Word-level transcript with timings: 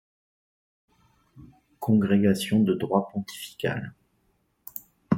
Congrégation 1.77 2.59
de 2.63 2.73
droit 2.73 3.07
pontifical. 3.13 3.93